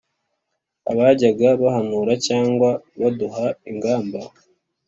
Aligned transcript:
Abajyaga 0.91 1.49
bahanura 1.61 2.13
Cyangwa 2.27 2.69
baduha 2.99 3.45
ingamba 3.69 4.19